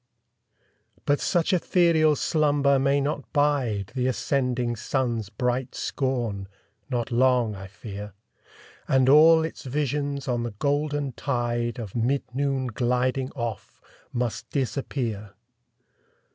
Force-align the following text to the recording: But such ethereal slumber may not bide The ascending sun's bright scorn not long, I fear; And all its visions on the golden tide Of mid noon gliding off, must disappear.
But 1.05 1.19
such 1.19 1.53
ethereal 1.53 2.15
slumber 2.15 2.79
may 2.79 2.99
not 2.99 3.31
bide 3.33 3.91
The 3.93 4.07
ascending 4.07 4.75
sun's 4.75 5.29
bright 5.29 5.75
scorn 5.75 6.47
not 6.89 7.11
long, 7.11 7.53
I 7.55 7.67
fear; 7.67 8.13
And 8.87 9.07
all 9.07 9.43
its 9.45 9.63
visions 9.63 10.27
on 10.27 10.41
the 10.41 10.55
golden 10.57 11.11
tide 11.11 11.77
Of 11.77 11.93
mid 11.95 12.23
noon 12.33 12.65
gliding 12.65 13.29
off, 13.33 13.79
must 14.11 14.49
disappear. 14.49 15.35